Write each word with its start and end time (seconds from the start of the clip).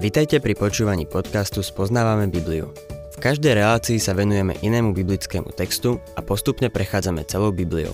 Vitajte 0.00 0.40
pri 0.40 0.56
počúvaní 0.56 1.04
podcastu 1.04 1.60
Spoznávame 1.60 2.24
Bibliu. 2.32 2.72
V 3.12 3.16
každej 3.20 3.52
relácii 3.52 4.00
sa 4.00 4.16
venujeme 4.16 4.56
inému 4.64 4.96
biblickému 4.96 5.52
textu 5.52 6.00
a 6.16 6.24
postupne 6.24 6.72
prechádzame 6.72 7.28
celou 7.28 7.52
Bibliou. 7.52 7.92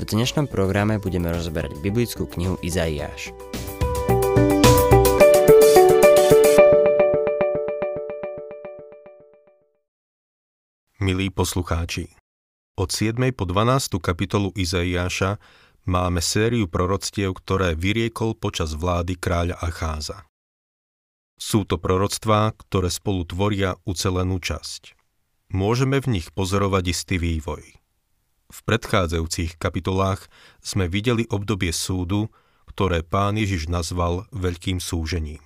V 0.00 0.08
dnešnom 0.08 0.48
programe 0.48 0.96
budeme 0.96 1.28
rozberať 1.28 1.84
biblickú 1.84 2.24
knihu 2.32 2.56
Izaiáš. 2.64 3.36
Milí 10.96 11.28
poslucháči, 11.28 12.08
od 12.80 12.88
7. 12.88 13.20
po 13.36 13.44
12. 13.44 14.00
kapitolu 14.00 14.48
Izaiáša 14.56 15.36
máme 15.84 16.24
sériu 16.24 16.72
proroctiev, 16.72 17.36
ktoré 17.36 17.76
vyriekol 17.76 18.32
počas 18.32 18.72
vlády 18.72 19.20
kráľa 19.20 19.60
Acháza. 19.60 20.24
Sú 21.38 21.62
to 21.62 21.78
proroctvá, 21.78 22.52
ktoré 22.58 22.90
spolu 22.90 23.22
tvoria 23.22 23.78
ucelenú 23.86 24.42
časť. 24.42 24.98
Môžeme 25.54 26.02
v 26.02 26.18
nich 26.18 26.34
pozorovať 26.34 26.84
istý 26.90 27.16
vývoj. 27.16 27.78
V 28.48 28.58
predchádzajúcich 28.66 29.56
kapitolách 29.56 30.26
sme 30.58 30.90
videli 30.90 31.24
obdobie 31.30 31.70
súdu, 31.70 32.28
ktoré 32.66 33.06
pán 33.06 33.38
Ježiš 33.38 33.70
nazval 33.70 34.26
veľkým 34.34 34.82
súžením. 34.82 35.40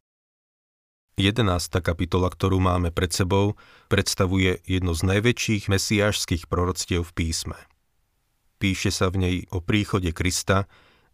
11. 1.20 1.45
kapitola, 1.84 2.32
ktorú 2.32 2.56
máme 2.56 2.88
pred 2.88 3.12
sebou, 3.12 3.60
predstavuje 3.93 4.65
jedno 4.65 4.96
z 4.96 5.04
najväčších 5.12 5.68
mesiášskych 5.68 6.48
proroctiev 6.48 7.04
v 7.04 7.12
písme. 7.12 7.59
Píše 8.56 8.88
sa 8.88 9.12
v 9.12 9.20
nej 9.20 9.37
o 9.52 9.60
príchode 9.60 10.09
Krista, 10.16 10.65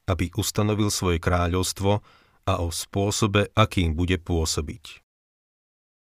aby 0.06 0.30
ustanovil 0.38 0.94
svoje 0.94 1.18
kráľovstvo 1.18 2.00
a 2.48 2.64
o 2.64 2.72
spôsobe, 2.72 3.52
akým 3.52 3.92
bude 3.92 4.16
pôsobiť. 4.16 5.04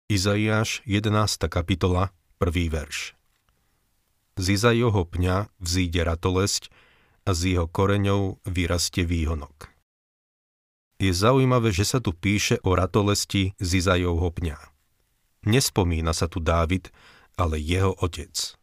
Izaiáš 0.05 0.85
11. 0.85 1.49
kapitola, 1.49 2.13
1. 2.37 2.69
verš. 2.69 3.17
Z 4.37 4.45
Izaiovho 4.53 5.09
pňa 5.09 5.49
vzíde 5.57 6.05
ratolesť 6.05 6.69
a 7.25 7.33
z 7.33 7.57
jeho 7.57 7.65
koreňov 7.65 8.45
vyrastie 8.45 9.01
výhonok. 9.01 9.73
Je 11.01 11.09
zaujímavé, 11.09 11.73
že 11.73 11.89
sa 11.89 11.97
tu 11.97 12.13
píše 12.13 12.61
o 12.61 12.77
ratolesti 12.77 13.57
z 13.57 13.69
Izaiovho 13.81 14.29
pňa. 14.29 14.61
Nespomína 15.49 16.13
sa 16.13 16.29
tu 16.29 16.37
Dávid, 16.37 16.93
ale 17.41 17.57
jeho 17.57 17.97
otec. 17.97 18.53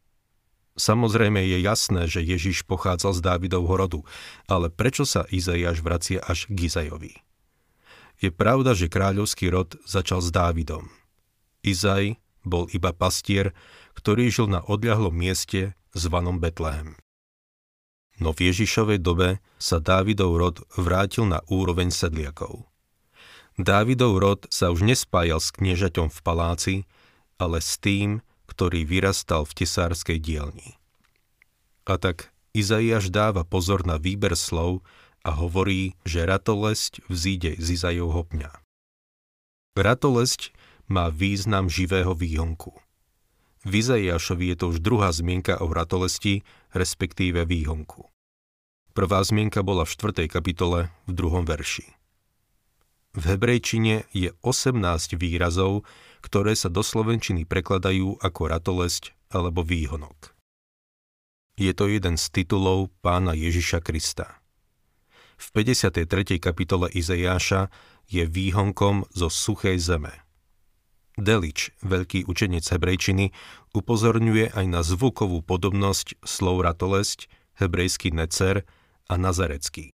Samozrejme 0.79 1.43
je 1.43 1.59
jasné, 1.61 2.07
že 2.07 2.23
Ježiš 2.23 2.63
pochádzal 2.65 3.19
z 3.19 3.21
Dávidovho 3.21 3.75
rodu, 3.75 4.01
ale 4.47 4.71
prečo 4.71 5.03
sa 5.03 5.27
Izaiáš 5.29 5.83
vracia 5.83 6.23
až 6.23 6.47
k 6.47 6.71
Izajovi? 6.71 7.32
Je 8.23 8.31
pravda, 8.31 8.79
že 8.79 8.87
kráľovský 8.87 9.51
rod 9.51 9.75
začal 9.83 10.23
s 10.23 10.31
Dávidom. 10.31 10.87
Izaj 11.67 12.23
bol 12.47 12.71
iba 12.71 12.95
pastier, 12.95 13.51
ktorý 13.99 14.31
žil 14.31 14.47
na 14.47 14.63
odľahlom 14.63 15.11
mieste 15.11 15.75
zvanom 15.91 16.39
Betlehem. 16.39 16.95
No 18.23 18.31
v 18.31 18.55
Ježišovej 18.55 19.03
dobe 19.03 19.43
sa 19.59 19.83
Dávidov 19.83 20.39
rod 20.39 20.57
vrátil 20.79 21.27
na 21.27 21.43
úroveň 21.51 21.91
sedliakov. 21.91 22.71
Dávidov 23.59 24.23
rod 24.23 24.41
sa 24.55 24.71
už 24.71 24.87
nespájal 24.87 25.43
s 25.43 25.51
kniežaťom 25.51 26.07
v 26.07 26.19
paláci, 26.23 26.75
ale 27.43 27.59
s 27.59 27.75
tým, 27.83 28.23
ktorý 28.47 28.87
vyrastal 28.87 29.43
v 29.43 29.67
tesárskej 29.67 30.23
dielni. 30.23 30.79
A 31.91 31.99
tak 31.99 32.31
Izaiáš 32.55 33.11
dáva 33.11 33.43
pozor 33.43 33.83
na 33.83 33.99
výber 33.99 34.39
slov, 34.39 34.87
a 35.23 35.31
hovorí, 35.35 35.95
že 36.03 36.27
ratolesť 36.27 37.07
vzíde 37.07 37.59
z 37.59 37.67
Izajovho 37.79 38.27
pňa. 38.27 38.51
Ratolesť 39.79 40.53
má 40.91 41.09
význam 41.09 41.71
živého 41.71 42.13
výhonku. 42.13 42.77
V 43.63 43.73
Izajašovi 43.79 44.53
je 44.53 44.57
to 44.59 44.67
už 44.75 44.83
druhá 44.83 45.15
zmienka 45.15 45.63
o 45.63 45.71
ratolesti, 45.71 46.43
respektíve 46.75 47.47
výhonku. 47.47 48.11
Prvá 48.93 49.23
zmienka 49.25 49.65
bola 49.65 49.87
v 49.87 49.95
4. 49.95 50.29
kapitole 50.29 50.93
v 51.09 51.13
druhom 51.15 51.47
verši. 51.47 51.87
V 53.17 53.23
hebrejčine 53.25 54.05
je 54.13 54.35
18 54.45 55.17
výrazov, 55.17 55.87
ktoré 56.21 56.53
sa 56.59 56.69
do 56.69 56.85
slovenčiny 56.85 57.49
prekladajú 57.49 58.21
ako 58.21 58.43
ratolesť 58.51 59.15
alebo 59.33 59.65
výhonok. 59.65 60.35
Je 61.57 61.73
to 61.77 61.89
jeden 61.89 62.17
z 62.17 62.25
titulov 62.33 62.89
pána 63.05 63.37
Ježiša 63.37 63.85
Krista. 63.85 64.42
V 65.37 65.47
53. 65.53 66.41
kapitole 66.41 66.89
Izajáša 66.93 67.69
je 68.09 68.25
výhonkom 68.27 69.09
zo 69.13 69.29
suchej 69.33 69.79
zeme. 69.81 70.13
Delič, 71.21 71.77
veľký 71.85 72.25
učenec 72.25 72.65
hebrejčiny, 72.65 73.37
upozorňuje 73.77 74.57
aj 74.57 74.67
na 74.69 74.81
zvukovú 74.81 75.45
podobnosť 75.45 76.25
slov 76.25 76.65
ratolesť, 76.65 77.29
hebrejský 77.61 78.17
necer 78.17 78.65
a 79.13 79.15
nazarecký. 79.21 79.93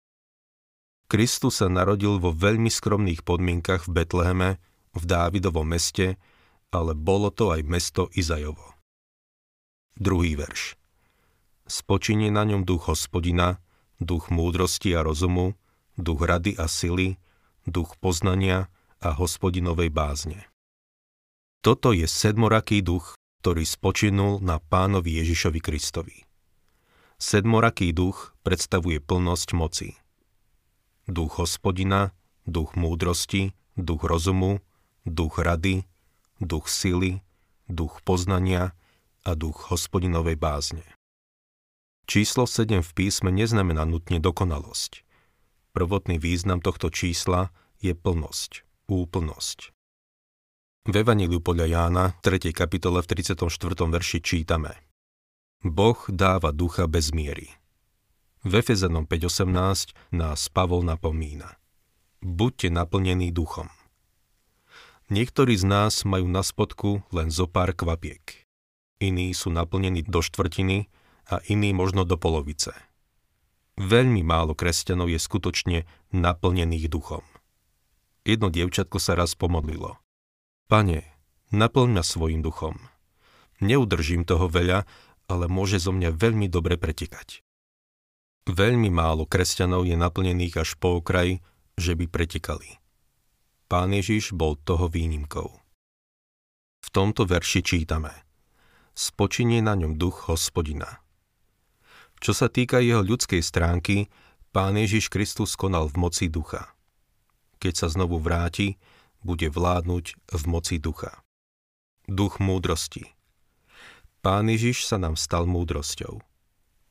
Kristus 1.07 1.63
sa 1.63 1.71
narodil 1.71 2.19
vo 2.19 2.35
veľmi 2.35 2.69
skromných 2.69 3.23
podmienkach 3.23 3.87
v 3.87 4.03
Betleheme, 4.03 4.51
v 4.93 5.03
Dávidovom 5.07 5.65
meste, 5.65 6.19
ale 6.75 6.93
bolo 6.93 7.31
to 7.31 7.55
aj 7.55 7.63
mesto 7.65 8.11
Izajovo. 8.13 8.77
Druhý 9.97 10.37
verš. 10.37 10.77
Spočinie 11.65 12.29
na 12.29 12.45
ňom 12.45 12.67
duch 12.69 12.93
hospodina, 12.93 13.63
duch 14.01 14.29
múdrosti 14.29 14.93
a 14.97 15.03
rozumu, 15.03 15.57
duch 15.97 16.23
rady 16.25 16.57
a 16.57 16.69
sily, 16.69 17.17
duch 17.67 17.97
poznania 18.01 18.69
a 19.01 19.13
hospodinovej 19.13 19.91
bázne. 19.93 20.49
Toto 21.61 21.91
je 21.91 22.07
sedmoraký 22.07 22.81
duch, 22.85 23.19
ktorý 23.43 23.67
spočinul 23.67 24.39
na 24.43 24.63
pánovi 24.63 25.19
Ježišovi 25.23 25.61
Kristovi. 25.63 26.27
Sedmoraký 27.17 27.91
duch 27.97 28.37
predstavuje 28.45 29.01
plnosť 29.03 29.49
moci. 29.57 29.97
Duch 31.09 31.41
hospodina, 31.41 32.13
duch 32.47 32.77
múdrosti, 32.77 33.57
duch 33.75 34.05
rozumu, 34.05 34.61
duch 35.07 35.41
rady, 35.41 35.87
duch 36.39 36.69
sily, 36.69 37.25
duch 37.67 38.03
poznania 38.05 38.77
a 39.27 39.35
duch 39.35 39.71
hospodinovej 39.71 40.37
bázne. 40.39 40.96
Číslo 42.07 42.47
7 42.47 42.87
v 42.87 42.91
písme 42.95 43.35
neznamená 43.35 43.83
nutne 43.83 44.23
dokonalosť. 44.23 45.03
Prvotný 45.75 46.23
význam 46.23 46.63
tohto 46.63 46.87
čísla 46.87 47.51
je 47.83 47.99
plnosť, 47.99 48.63
úplnosť. 48.87 49.75
V 50.87 50.95
Evangeliu 50.95 51.43
podľa 51.43 51.67
Jána, 51.67 52.15
3. 52.23 52.55
kapitole 52.55 53.03
v 53.03 53.11
34. 53.11 53.43
verši 53.91 54.23
čítame 54.23 54.79
Boh 55.67 55.99
dáva 56.07 56.55
ducha 56.55 56.87
bez 56.87 57.11
miery. 57.11 57.51
V 58.47 58.55
Efezanom 58.55 59.03
5.18 59.03 60.15
nás 60.15 60.47
Pavol 60.47 60.87
napomína. 60.87 61.59
Buďte 62.23 62.71
naplnení 62.71 63.35
duchom. 63.35 63.67
Niektorí 65.11 65.59
z 65.59 65.67
nás 65.67 66.07
majú 66.07 66.31
na 66.31 66.47
spodku 66.47 67.03
len 67.11 67.35
zo 67.35 67.51
pár 67.51 67.75
kvapiek. 67.75 68.47
Iní 69.03 69.35
sú 69.35 69.51
naplnení 69.51 70.07
do 70.07 70.23
štvrtiny 70.23 70.87
a 71.27 71.43
iný 71.51 71.75
možno 71.75 72.07
do 72.07 72.15
polovice. 72.15 72.73
Veľmi 73.77 74.25
málo 74.25 74.57
kresťanov 74.57 75.13
je 75.13 75.21
skutočne 75.21 75.79
naplnených 76.15 76.89
duchom. 76.89 77.23
Jedno 78.25 78.49
dievčatko 78.51 78.97
sa 78.99 79.15
raz 79.15 79.37
pomodlilo. 79.37 80.01
Pane, 80.67 81.05
naplň 81.53 81.89
ma 81.95 82.03
svojim 82.03 82.43
duchom. 82.43 82.75
Neudržím 83.63 84.27
toho 84.27 84.51
veľa, 84.51 84.83
ale 85.31 85.45
môže 85.47 85.79
zo 85.79 85.95
mňa 85.95 86.15
veľmi 86.15 86.51
dobre 86.51 86.75
pretekať. 86.81 87.47
Veľmi 88.47 88.91
málo 88.91 89.27
kresťanov 89.27 89.87
je 89.87 89.99
naplnených 89.99 90.63
až 90.63 90.79
po 90.79 91.03
okraj, 91.03 91.43
že 91.75 91.99
by 91.99 92.07
pretekali. 92.07 92.79
Pán 93.67 93.91
Ježiš 93.91 94.31
bol 94.31 94.55
toho 94.55 94.87
výnimkou. 94.87 95.51
V 96.87 96.89
tomto 96.95 97.27
verši 97.27 97.61
čítame 97.67 98.15
Spočinie 98.95 99.61
na 99.61 99.75
ňom 99.75 99.99
duch 99.99 100.31
hospodina. 100.31 101.06
Čo 102.21 102.33
sa 102.33 102.49
týka 102.49 102.81
jeho 102.81 103.05
ľudskej 103.05 103.45
stránky, 103.45 104.09
Pán 104.57 104.73
Ježiš 104.81 105.13
Kristus 105.13 105.53
konal 105.53 105.93
v 105.93 106.01
moci 106.01 106.33
ducha. 106.33 106.73
Keď 107.61 107.73
sa 107.77 107.87
znovu 107.93 108.17
vráti, 108.17 108.81
bude 109.21 109.53
vládnuť 109.53 110.17
v 110.33 110.43
moci 110.49 110.81
ducha. 110.81 111.21
Duch 112.09 112.41
múdrosti. 112.41 113.13
Pán 114.25 114.49
Ježiš 114.49 114.89
sa 114.89 114.97
nám 114.97 115.21
stal 115.21 115.45
múdrosťou. 115.45 116.25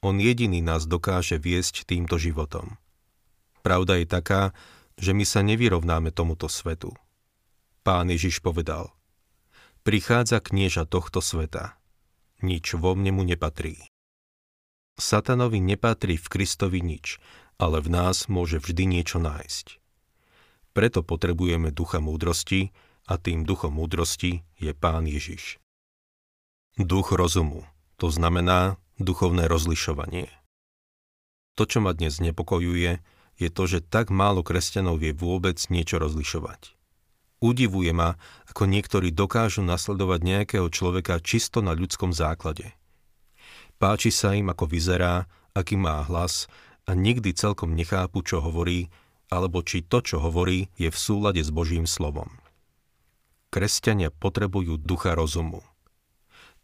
On 0.05 0.15
jediný 0.21 0.61
nás 0.61 0.85
dokáže 0.85 1.41
viesť 1.41 1.89
týmto 1.89 2.21
životom. 2.21 2.77
Pravda 3.65 3.97
je 3.97 4.05
taká, 4.05 4.53
že 5.01 5.17
my 5.17 5.25
sa 5.25 5.41
nevyrovnáme 5.41 6.13
tomuto 6.13 6.45
svetu. 6.45 6.93
Pán 7.81 8.13
Ježiš 8.13 8.45
povedal, 8.45 8.93
prichádza 9.81 10.37
knieža 10.37 10.85
tohto 10.85 11.17
sveta. 11.17 11.81
Nič 12.45 12.77
vo 12.77 12.93
mne 12.93 13.17
mu 13.17 13.25
nepatrí. 13.25 13.89
Satanovi 14.95 15.59
nepatrí 15.59 16.15
v 16.15 16.27
Kristovi 16.27 16.79
nič, 16.79 17.19
ale 17.59 17.83
v 17.83 17.91
nás 17.91 18.31
môže 18.31 18.59
vždy 18.59 18.87
niečo 18.99 19.19
nájsť. 19.19 19.79
Preto 20.75 21.03
potrebujeme 21.03 21.71
ducha 21.71 22.03
múdrosti, 22.03 22.75
a 23.05 23.21
tým 23.21 23.45
duchom 23.45 23.77
múdrosti 23.77 24.41
je 24.57 24.73
Pán 24.73 25.05
Ježiš. 25.05 25.61
Duch 26.75 27.13
rozumu, 27.13 27.63
to 28.01 28.09
znamená 28.09 28.81
duchovné 28.97 29.45
rozlišovanie. 29.45 30.27
To, 31.55 31.63
čo 31.63 31.79
ma 31.79 31.95
dnes 31.95 32.19
nepokojuje, 32.19 32.99
je 33.39 33.49
to, 33.51 33.63
že 33.67 33.85
tak 33.85 34.11
málo 34.11 34.43
kresťanov 34.43 34.99
vie 34.99 35.15
vôbec 35.15 35.55
niečo 35.71 36.01
rozlišovať. 36.01 36.75
Udivuje 37.39 37.91
ma, 37.93 38.17
ako 38.49 38.67
niektorí 38.67 39.11
dokážu 39.13 39.61
nasledovať 39.61 40.19
nejakého 40.23 40.67
človeka 40.71 41.21
čisto 41.21 41.61
na 41.61 41.77
ľudskom 41.77 42.11
základe. 42.11 42.73
Páči 43.75 44.11
sa 44.11 44.31
im, 44.31 44.47
ako 44.47 44.71
vyzerá, 44.71 45.27
aký 45.51 45.75
má 45.75 46.03
hlas 46.07 46.47
a 46.87 46.95
nikdy 46.95 47.35
celkom 47.35 47.75
nechápu, 47.75 48.23
čo 48.23 48.39
hovorí, 48.39 48.87
alebo 49.27 49.65
či 49.65 49.83
to, 49.83 49.99
čo 49.99 50.21
hovorí, 50.21 50.69
je 50.79 50.87
v 50.87 50.97
súlade 50.97 51.41
s 51.41 51.51
Božím 51.51 51.89
slovom. 51.89 52.29
Kresťania 53.49 54.11
potrebujú 54.11 54.79
ducha 54.79 55.15
rozumu. 55.15 55.63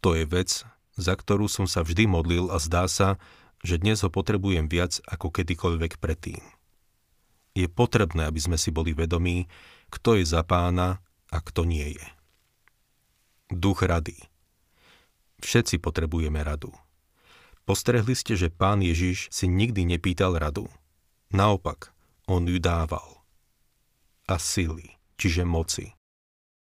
To 0.03 0.15
je 0.15 0.27
vec, 0.27 0.63
za 0.99 1.13
ktorú 1.15 1.47
som 1.47 1.65
sa 1.65 1.81
vždy 1.81 2.07
modlil 2.07 2.51
a 2.51 2.59
zdá 2.59 2.85
sa, 2.91 3.15
že 3.61 3.77
dnes 3.77 4.01
ho 4.01 4.09
potrebujem 4.09 4.65
viac 4.67 4.99
ako 5.05 5.29
kedykoľvek 5.29 6.01
predtým. 6.01 6.41
Je 7.53 7.67
potrebné, 7.67 8.25
aby 8.27 8.39
sme 8.39 8.57
si 8.57 8.71
boli 8.71 8.95
vedomí, 8.95 9.45
kto 9.91 10.17
je 10.17 10.25
za 10.25 10.41
pána 10.41 11.03
a 11.29 11.37
kto 11.43 11.67
nie 11.67 11.95
je. 11.95 12.07
Duch 13.51 13.83
rady. 13.83 14.15
Všetci 15.43 15.83
potrebujeme 15.83 16.39
radu. 16.39 16.71
Postrehli 17.61 18.17
ste, 18.17 18.33
že 18.33 18.49
pán 18.49 18.81
Ježiš 18.81 19.29
si 19.29 19.45
nikdy 19.45 19.85
nepýtal 19.85 20.41
radu. 20.41 20.65
Naopak, 21.29 21.93
on 22.25 22.49
ju 22.49 22.57
dával. 22.57 23.21
A 24.25 24.41
sily, 24.41 24.97
čiže 25.15 25.45
moci. 25.45 25.93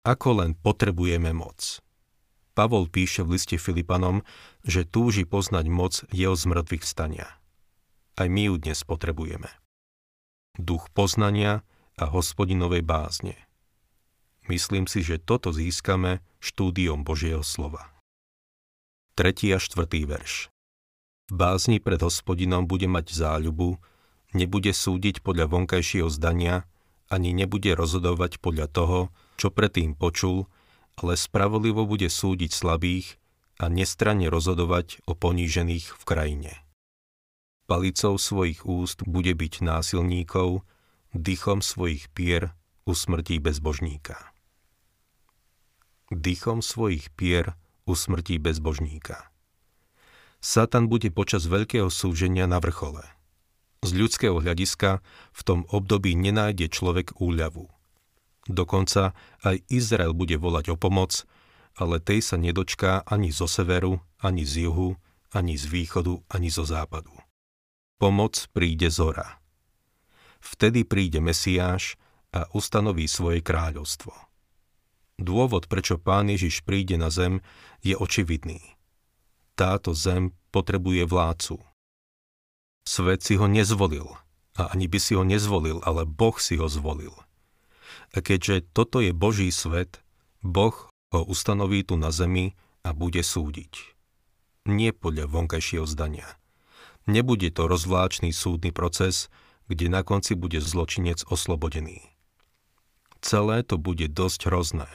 Ako 0.06 0.46
len 0.46 0.54
potrebujeme 0.54 1.34
moc. 1.34 1.82
Pavol 2.56 2.88
píše 2.88 3.26
v 3.26 3.36
liste 3.36 3.58
Filipanom, 3.60 4.24
že 4.64 4.88
túži 4.88 5.28
poznať 5.28 5.66
moc 5.68 5.94
jeho 6.14 6.38
zmrtvých 6.38 6.86
stania. 6.86 7.28
Aj 8.16 8.32
my 8.32 8.48
ju 8.48 8.56
dnes 8.62 8.80
potrebujeme. 8.88 9.52
Duch 10.56 10.88
poznania 10.96 11.68
a 12.00 12.08
hospodinovej 12.08 12.86
bázne. 12.86 13.36
Myslím 14.48 14.88
si, 14.88 15.04
že 15.04 15.20
toto 15.20 15.52
získame 15.52 16.24
štúdiom 16.40 17.04
Božieho 17.04 17.44
slova. 17.44 17.92
3. 19.20 19.58
a 19.58 19.60
4. 19.60 19.84
verš 20.06 20.55
V 21.26 21.34
bázni 21.34 21.82
pred 21.82 21.98
hospodinom 21.98 22.70
bude 22.70 22.86
mať 22.86 23.10
záľubu, 23.10 23.82
nebude 24.38 24.70
súdiť 24.70 25.26
podľa 25.26 25.50
vonkajšieho 25.50 26.06
zdania, 26.14 26.70
ani 27.10 27.34
nebude 27.34 27.74
rozhodovať 27.74 28.38
podľa 28.38 28.68
toho, 28.70 29.00
čo 29.38 29.50
predtým 29.50 29.98
počul, 29.98 30.46
ale 31.02 31.18
spravodlivo 31.18 31.90
bude 31.90 32.08
súdiť 32.08 32.52
slabých 32.54 33.18
a 33.58 33.72
nestranne 33.72 34.30
rozhodovať 34.30 35.02
o 35.10 35.18
ponížených 35.18 35.98
v 35.98 36.04
krajine. 36.06 36.54
Palicou 37.66 38.22
svojich 38.22 38.62
úst 38.62 39.02
bude 39.10 39.34
byť 39.34 39.66
násilníkov, 39.66 40.62
dychom 41.18 41.66
svojich 41.66 42.06
pier 42.14 42.54
usmrtí 42.86 43.42
bezbožníka. 43.42 44.30
Dychom 46.14 46.62
svojich 46.62 47.10
pier 47.18 47.58
usmrtí 47.90 48.38
bezbožníka. 48.38 49.34
Satan 50.46 50.86
bude 50.86 51.10
počas 51.10 51.50
veľkého 51.50 51.90
súženia 51.90 52.46
na 52.46 52.62
vrchole. 52.62 53.02
Z 53.82 53.98
ľudského 53.98 54.38
hľadiska 54.38 55.02
v 55.34 55.42
tom 55.42 55.66
období 55.74 56.14
nenájde 56.14 56.70
človek 56.70 57.18
úľavu. 57.18 57.66
Dokonca 58.46 59.18
aj 59.42 59.66
Izrael 59.74 60.14
bude 60.14 60.38
volať 60.38 60.70
o 60.70 60.78
pomoc, 60.78 61.26
ale 61.74 61.98
tej 61.98 62.22
sa 62.22 62.38
nedočká 62.38 63.02
ani 63.10 63.34
zo 63.34 63.50
severu, 63.50 64.06
ani 64.22 64.46
z 64.46 64.70
juhu, 64.70 64.94
ani 65.34 65.58
z 65.58 65.66
východu, 65.66 66.22
ani 66.30 66.54
zo 66.54 66.62
západu. 66.62 67.18
Pomoc 67.98 68.38
príde 68.54 68.94
zora. 68.94 69.42
Vtedy 70.46 70.86
príde 70.86 71.26
Mesiáš 71.26 71.98
a 72.30 72.46
ustanoví 72.54 73.10
svoje 73.10 73.42
kráľovstvo. 73.42 74.14
Dôvod, 75.18 75.66
prečo 75.66 75.98
pán 75.98 76.30
Ježiš 76.30 76.62
príde 76.62 77.02
na 77.02 77.10
zem, 77.10 77.42
je 77.82 77.98
očividný. 77.98 78.75
Táto 79.56 79.96
zem 79.96 80.36
potrebuje 80.52 81.08
vládcu. 81.08 81.56
Svet 82.84 83.24
si 83.24 83.40
ho 83.40 83.48
nezvolil, 83.48 84.06
a 84.56 84.72
ani 84.72 84.88
by 84.88 85.00
si 85.00 85.16
ho 85.16 85.24
nezvolil, 85.24 85.80
ale 85.84 86.04
Boh 86.04 86.36
si 86.40 86.60
ho 86.60 86.68
zvolil. 86.68 87.12
A 88.16 88.20
keďže 88.20 88.68
toto 88.76 89.00
je 89.00 89.16
Boží 89.16 89.52
svet, 89.52 90.04
Boh 90.44 90.76
ho 91.12 91.22
ustanoví 91.24 91.88
tu 91.88 91.96
na 91.96 92.12
zemi 92.12 92.56
a 92.84 92.92
bude 92.92 93.24
súdiť. 93.24 93.96
Nie 94.68 94.92
podľa 94.92 95.32
vonkajšieho 95.32 95.88
zdania. 95.88 96.28
Nebude 97.06 97.48
to 97.54 97.70
rozvláčný 97.70 98.34
súdny 98.34 98.76
proces, 98.76 99.32
kde 99.72 99.88
na 99.88 100.02
konci 100.02 100.34
bude 100.34 100.58
zločinec 100.58 101.24
oslobodený. 101.30 102.02
Celé 103.22 103.66
to 103.66 103.82
bude 103.82 104.10
dosť 104.10 104.50
hrozné. 104.50 104.90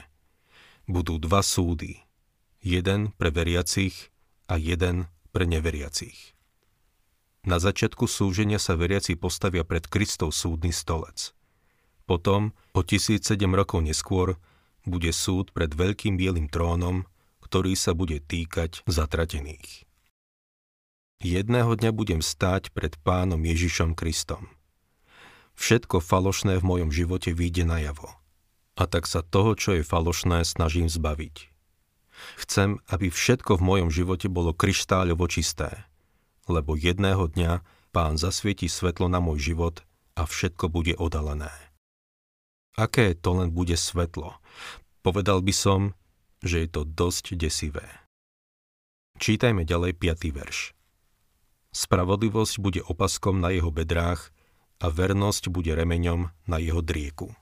Budú 0.86 1.18
dva 1.18 1.42
súdy. 1.42 2.02
Jeden 2.60 3.14
pre 3.16 3.32
veriacich 3.32 4.09
a 4.50 4.58
jeden 4.58 5.06
pre 5.30 5.46
neveriacich. 5.46 6.34
Na 7.46 7.62
začiatku 7.62 8.10
súženia 8.10 8.58
sa 8.58 8.74
veriaci 8.74 9.14
postavia 9.14 9.62
pred 9.62 9.86
Kristov 9.86 10.34
súdny 10.34 10.74
stolec– 10.74 11.30
potom, 12.10 12.50
o 12.74 12.82
1007 12.82 13.38
rokov 13.54 13.86
neskôr, 13.86 14.34
bude 14.82 15.14
súd 15.14 15.54
pred 15.54 15.70
veľkým 15.70 16.18
bielým 16.18 16.50
trónom, 16.50 17.06
ktorý 17.38 17.78
sa 17.78 17.94
bude 17.94 18.18
týkať 18.18 18.82
zatratených. 18.90 19.86
Jedného 21.22 21.70
dňa 21.70 21.94
budem 21.94 22.18
stáť 22.18 22.74
pred 22.74 22.98
pánom 23.06 23.38
Ježišom 23.38 23.94
Kristom. 23.94 24.50
Všetko 25.54 26.02
falošné 26.02 26.58
v 26.58 26.66
mojom 26.66 26.90
živote 26.90 27.30
vyjde 27.30 27.62
najavo. 27.62 28.10
A 28.74 28.90
tak 28.90 29.06
sa 29.06 29.22
toho, 29.22 29.54
čo 29.54 29.78
je 29.78 29.86
falošné, 29.86 30.42
snažím 30.42 30.90
zbaviť. 30.90 31.49
Chcem, 32.40 32.80
aby 32.90 33.12
všetko 33.12 33.58
v 33.58 33.66
mojom 33.66 33.90
živote 33.92 34.26
bolo 34.26 34.56
kryštáľovo 34.56 35.26
čisté, 35.30 35.86
lebo 36.50 36.74
jedného 36.74 37.30
dňa 37.30 37.62
pán 37.90 38.18
zasvieti 38.18 38.70
svetlo 38.70 39.10
na 39.10 39.18
môj 39.18 39.52
život 39.52 39.82
a 40.14 40.26
všetko 40.26 40.70
bude 40.70 40.94
odalené. 40.98 41.52
Aké 42.78 43.12
to 43.18 43.36
len 43.36 43.50
bude 43.50 43.74
svetlo? 43.74 44.38
Povedal 45.02 45.42
by 45.42 45.54
som, 45.54 45.80
že 46.40 46.64
je 46.64 46.68
to 46.70 46.82
dosť 46.86 47.36
desivé. 47.36 47.84
Čítajme 49.20 49.68
ďalej 49.68 50.00
5. 50.00 50.32
verš. 50.32 50.72
Spravodlivosť 51.76 52.54
bude 52.58 52.80
opaskom 52.82 53.38
na 53.38 53.52
jeho 53.52 53.68
bedrách 53.68 54.32
a 54.80 54.88
vernosť 54.88 55.52
bude 55.52 55.70
remeňom 55.76 56.32
na 56.48 56.56
jeho 56.56 56.80
drieku. 56.80 57.36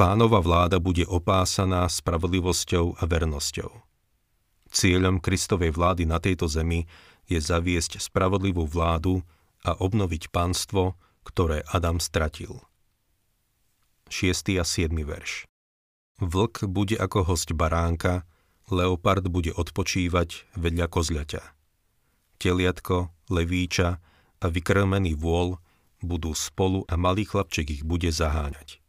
Pánova 0.00 0.40
vláda 0.40 0.80
bude 0.80 1.04
opásaná 1.04 1.84
spravodlivosťou 1.84 2.96
a 2.96 3.04
vernosťou. 3.04 3.68
Cieľom 4.72 5.20
Kristovej 5.20 5.76
vlády 5.76 6.08
na 6.08 6.16
tejto 6.16 6.48
zemi 6.48 6.88
je 7.28 7.36
zaviesť 7.36 8.00
spravodlivú 8.00 8.64
vládu 8.64 9.20
a 9.60 9.76
obnoviť 9.76 10.32
pánstvo, 10.32 10.96
ktoré 11.28 11.60
Adam 11.68 12.00
stratil. 12.00 12.64
6. 14.08 14.56
a 14.56 14.64
7. 14.64 14.88
verš. 15.04 15.44
Vlk 16.16 16.64
bude 16.64 16.96
ako 16.96 17.28
host 17.28 17.52
baránka, 17.52 18.24
leopard 18.72 19.28
bude 19.28 19.52
odpočívať 19.52 20.48
vedľa 20.56 20.88
kozľaťa. 20.88 21.42
Teliatko, 22.40 23.12
levíča 23.28 24.00
a 24.40 24.46
vykrmený 24.48 25.12
vôl 25.12 25.60
budú 26.00 26.32
spolu 26.32 26.88
a 26.88 26.96
malý 26.96 27.28
chlapček 27.28 27.68
ich 27.68 27.84
bude 27.84 28.08
zaháňať. 28.08 28.79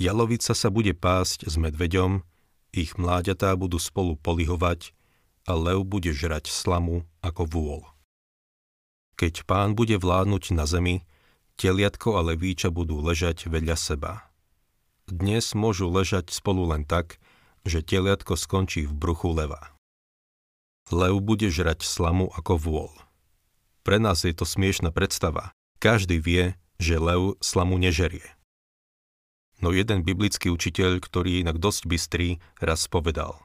Jalovica 0.00 0.52
sa 0.54 0.68
bude 0.70 0.92
pásť 0.94 1.46
s 1.46 1.54
medveďom, 1.54 2.26
ich 2.74 2.98
mláďatá 2.98 3.54
budú 3.54 3.78
spolu 3.78 4.18
polihovať 4.18 4.90
a 5.46 5.54
lev 5.54 5.86
bude 5.86 6.10
žrať 6.10 6.50
slamu 6.50 7.06
ako 7.22 7.42
vôl. 7.46 7.80
Keď 9.14 9.46
pán 9.46 9.78
bude 9.78 9.94
vládnuť 9.94 10.50
na 10.50 10.66
zemi, 10.66 11.06
Teliatko 11.54 12.18
a 12.18 12.20
levíča 12.26 12.74
budú 12.74 12.98
ležať 12.98 13.46
vedľa 13.46 13.78
seba. 13.78 14.26
Dnes 15.06 15.54
môžu 15.54 15.86
ležať 15.86 16.34
spolu 16.34 16.66
len 16.66 16.82
tak, 16.82 17.22
že 17.62 17.78
teliatko 17.78 18.34
skončí 18.34 18.90
v 18.90 18.92
bruchu 18.92 19.30
leva. 19.30 19.70
Lev 20.90 21.22
bude 21.22 21.46
žrať 21.48 21.86
slamu 21.86 22.28
ako 22.34 22.58
vôl. 22.58 22.92
Pre 23.86 24.02
nás 24.02 24.26
je 24.26 24.34
to 24.34 24.42
smiešná 24.42 24.90
predstava. 24.90 25.54
Každý 25.78 26.18
vie, 26.18 26.58
že 26.82 26.98
lev 26.98 27.38
slamu 27.38 27.78
nežerie. 27.78 28.33
No 29.64 29.72
jeden 29.72 30.04
biblický 30.04 30.52
učiteľ, 30.52 31.00
ktorý 31.00 31.40
je 31.40 31.42
inak 31.48 31.56
dosť 31.56 31.88
bystrý, 31.88 32.36
raz 32.60 32.84
povedal 32.84 33.40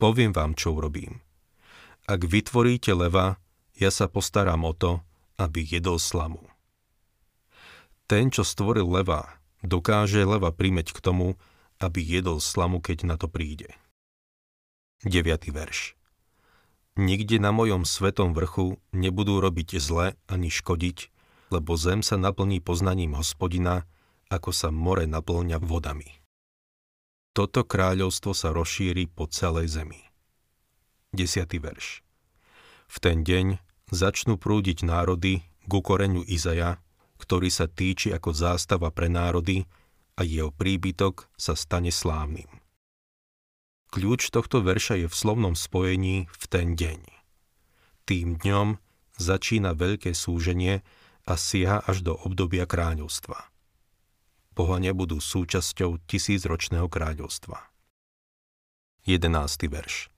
Poviem 0.00 0.32
vám, 0.32 0.56
čo 0.56 0.72
urobím. 0.72 1.20
Ak 2.08 2.24
vytvoríte 2.24 2.96
leva, 2.96 3.36
ja 3.76 3.92
sa 3.92 4.08
postaram 4.08 4.64
o 4.64 4.72
to, 4.72 5.04
aby 5.36 5.60
jedol 5.60 6.00
slamu. 6.00 6.40
Ten, 8.08 8.32
čo 8.32 8.48
stvoril 8.48 8.88
leva, 8.88 9.36
dokáže 9.60 10.24
leva 10.24 10.56
prímeť 10.56 10.96
k 10.96 11.04
tomu, 11.04 11.36
aby 11.84 12.00
jedol 12.00 12.40
slamu, 12.40 12.80
keď 12.80 13.04
na 13.04 13.20
to 13.20 13.28
príde. 13.28 13.68
9. 15.04 15.52
verš 15.52 16.00
Nikde 16.96 17.36
na 17.36 17.52
mojom 17.52 17.84
svetom 17.84 18.32
vrchu 18.32 18.80
nebudú 18.96 19.44
robiť 19.44 19.76
zle 19.84 20.16
ani 20.32 20.48
škodiť, 20.48 21.12
lebo 21.52 21.76
zem 21.76 22.00
sa 22.00 22.16
naplní 22.16 22.64
poznaním 22.64 23.12
hospodina, 23.20 23.84
ako 24.30 24.50
sa 24.50 24.74
more 24.74 25.06
naplňa 25.06 25.62
vodami. 25.62 26.08
Toto 27.36 27.68
kráľovstvo 27.68 28.32
sa 28.32 28.48
rozšíri 28.50 29.12
po 29.12 29.28
celej 29.28 29.76
zemi. 29.76 30.00
10. 31.12 31.46
verš 31.60 32.00
V 32.88 32.96
ten 32.98 33.22
deň 33.22 33.60
začnú 33.92 34.40
prúdiť 34.40 34.82
národy 34.88 35.44
ku 35.68 35.84
koreňu 35.84 36.24
Izaja, 36.26 36.80
ktorý 37.20 37.48
sa 37.52 37.68
týči 37.68 38.12
ako 38.12 38.32
zástava 38.32 38.88
pre 38.92 39.12
národy 39.12 39.68
a 40.16 40.24
jeho 40.24 40.48
príbytok 40.52 41.28
sa 41.36 41.52
stane 41.52 41.92
slávnym. 41.92 42.48
Kľúč 43.92 44.28
tohto 44.34 44.60
verša 44.60 45.00
je 45.04 45.08
v 45.08 45.14
slovnom 45.14 45.54
spojení 45.54 46.26
v 46.28 46.44
ten 46.50 46.74
deň. 46.74 47.00
Tým 48.04 48.36
dňom 48.42 48.76
začína 49.16 49.72
veľké 49.72 50.12
súženie 50.12 50.84
a 51.26 51.34
siaha 51.34 51.82
až 51.84 52.04
do 52.04 52.12
obdobia 52.14 52.68
kráľovstva. 52.68 53.55
Pohania 54.56 54.96
budú 54.96 55.20
súčasťou 55.20 56.00
tisícročného 56.08 56.88
kráľovstva. 56.88 57.60
11. 59.04 59.28
verš 59.68 60.08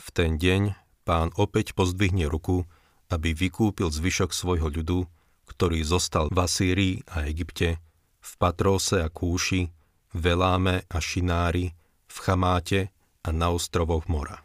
V 0.00 0.06
ten 0.16 0.40
deň 0.40 0.80
pán 1.04 1.28
opäť 1.36 1.76
pozdvihne 1.76 2.24
ruku, 2.24 2.64
aby 3.12 3.36
vykúpil 3.36 3.92
zvyšok 3.92 4.32
svojho 4.32 4.72
ľudu, 4.72 5.04
ktorý 5.44 5.84
zostal 5.84 6.32
v 6.32 6.40
Asýrii 6.40 6.94
a 7.12 7.28
Egypte, 7.28 7.84
v 8.24 8.30
Patróse 8.40 9.04
a 9.04 9.12
Kúši, 9.12 9.68
v 10.16 10.22
Eláme 10.24 10.88
a 10.88 10.96
Šinári, 10.96 11.76
v 12.08 12.16
Chamáte 12.16 12.88
a 13.20 13.28
na 13.28 13.52
ostrovoch 13.52 14.08
mora. 14.08 14.40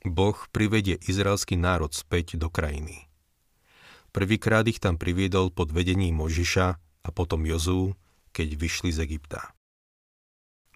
Boh 0.00 0.38
privedie 0.48 0.96
izraelský 1.04 1.60
národ 1.60 1.92
späť 1.92 2.40
do 2.40 2.48
krajiny. 2.48 3.04
Prvýkrát 4.16 4.64
ich 4.64 4.80
tam 4.80 4.96
priviedol 4.96 5.52
pod 5.52 5.76
vedením 5.76 6.24
Možiša 6.24 6.87
a 7.08 7.10
potom 7.10 7.40
Jozú, 7.48 7.96
keď 8.36 8.60
vyšli 8.60 8.92
z 8.92 9.08
Egypta. 9.08 9.56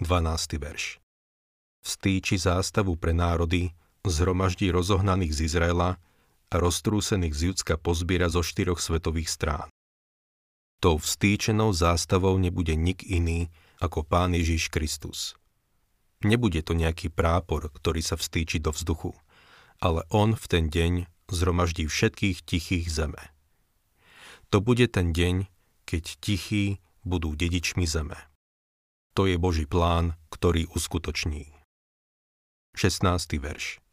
12. 0.01 0.57
verš 0.57 0.97
Vstýči 1.85 2.41
zástavu 2.41 2.97
pre 2.97 3.13
národy, 3.13 3.77
zhromaždí 4.09 4.73
rozohnaných 4.73 5.37
z 5.37 5.41
Izraela 5.53 6.01
a 6.49 6.55
roztrúsených 6.57 7.35
z 7.37 7.41
Judska 7.53 7.77
pozbiera 7.77 8.33
zo 8.33 8.41
štyroch 8.41 8.81
svetových 8.81 9.29
strán. 9.29 9.69
Tou 10.83 10.99
vstýčenou 10.99 11.71
zástavou 11.71 12.35
nebude 12.41 12.75
nik 12.75 13.07
iný 13.07 13.53
ako 13.79 14.03
Pán 14.03 14.35
Ježiš 14.35 14.73
Kristus. 14.73 15.39
Nebude 16.23 16.63
to 16.63 16.75
nejaký 16.75 17.11
prápor, 17.11 17.71
ktorý 17.71 18.03
sa 18.03 18.19
vstýči 18.19 18.63
do 18.63 18.71
vzduchu, 18.75 19.15
ale 19.83 20.07
on 20.11 20.35
v 20.39 20.45
ten 20.47 20.65
deň 20.71 20.93
zhromaždí 21.31 21.87
všetkých 21.87 22.47
tichých 22.47 22.87
zeme. 22.91 23.23
To 24.55 24.63
bude 24.63 24.87
ten 24.91 25.11
deň, 25.11 25.51
keď 25.93 26.05
tichí 26.25 26.81
budú 27.05 27.37
dedičmi 27.37 27.85
zeme. 27.85 28.17
To 29.13 29.29
je 29.29 29.37
Boží 29.37 29.69
plán, 29.69 30.17
ktorý 30.33 30.73
uskutoční. 30.73 31.53
16. 32.73 33.05
verš 33.37 33.85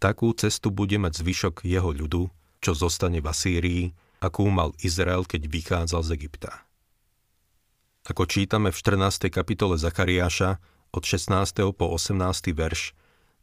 Takú 0.00 0.32
cestu 0.32 0.72
bude 0.72 0.96
mať 0.96 1.20
zvyšok 1.20 1.68
jeho 1.68 1.92
ľudu, 1.92 2.32
čo 2.64 2.72
zostane 2.72 3.20
v 3.20 3.28
Asýrii, 3.28 3.84
akú 4.24 4.48
mal 4.48 4.72
Izrael, 4.80 5.28
keď 5.28 5.52
vychádzal 5.52 6.00
z 6.00 6.10
Egypta. 6.16 6.64
Ako 8.08 8.24
čítame 8.24 8.72
v 8.72 8.80
14. 8.80 9.28
kapitole 9.28 9.76
Zachariáša 9.76 10.64
od 10.96 11.04
16. 11.04 11.76
po 11.76 11.92
18. 11.92 12.16
verš, 12.56 12.96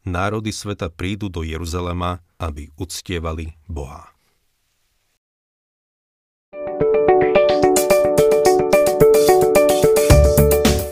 národy 0.09 0.49
sveta 0.49 0.89
prídu 0.89 1.29
do 1.29 1.45
Jeruzalema, 1.45 2.25
aby 2.41 2.73
uctievali 2.81 3.53
Boha. 3.69 4.18